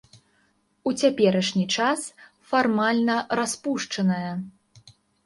У 0.91 0.93
цяперашні 1.01 1.65
час 1.79 2.01
фармальна 2.53 3.19
распушчаная. 3.41 4.31